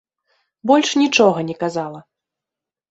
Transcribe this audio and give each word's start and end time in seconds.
Больш 0.71 0.89
нічога 1.03 1.47
не 1.51 1.55
казала. 1.63 1.99